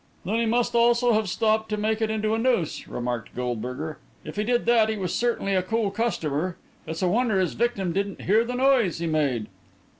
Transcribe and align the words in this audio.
"Then 0.25 0.37
he 0.39 0.47
must 0.47 0.73
also 0.73 1.13
have 1.13 1.29
stopped 1.29 1.69
to 1.69 1.77
make 1.77 2.01
it 2.01 2.09
into 2.09 2.33
a 2.33 2.39
noose," 2.39 2.87
remarked 2.87 3.35
Goldberger. 3.35 3.99
"If 4.25 4.35
he 4.35 4.43
did 4.43 4.65
that, 4.65 4.89
he 4.89 4.97
was 4.97 5.13
certainly 5.13 5.53
a 5.53 5.61
cool 5.61 5.91
customer. 5.91 6.57
It's 6.87 7.03
a 7.03 7.07
wonder 7.07 7.39
his 7.39 7.53
victim 7.53 7.93
didn't 7.93 8.23
hear 8.23 8.43
the 8.43 8.55
noise 8.55 8.97
he 8.97 9.05
made." 9.05 9.45